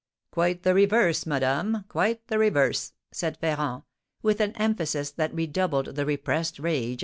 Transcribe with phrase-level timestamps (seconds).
[0.31, 3.83] "Quite the reverse, madame, quite the reverse," said Ferrand,
[4.23, 6.99] with an emphasis that redoubled the repressed rage of M.